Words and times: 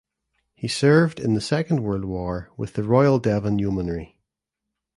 He 0.55 0.67
served 0.67 1.19
in 1.19 1.35
the 1.35 1.39
Second 1.41 1.83
World 1.83 2.05
War 2.05 2.49
with 2.57 2.73
the 2.73 2.81
Royal 2.83 3.19
Devon 3.19 3.59
Yeomanry. 3.59 4.17